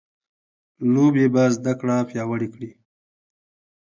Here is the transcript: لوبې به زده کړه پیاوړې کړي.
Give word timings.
لوبې 0.93 1.25
به 1.33 1.43
زده 1.55 1.73
کړه 1.79 1.97
پیاوړې 2.09 2.47
کړي. 2.53 2.71